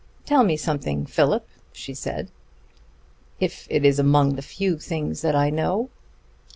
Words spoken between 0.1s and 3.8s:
"Tell me something, Philip," she said. "If